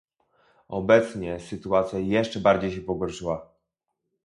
[0.67, 3.49] Obecnie sytuacja jeszcze bardziej się pogorszyła